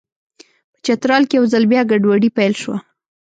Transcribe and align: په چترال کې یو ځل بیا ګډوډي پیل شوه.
په 0.73 0.77
چترال 0.85 1.23
کې 1.29 1.35
یو 1.39 1.45
ځل 1.53 1.63
بیا 1.71 1.81
ګډوډي 1.91 2.29
پیل 2.37 2.53
شوه. 2.61 2.77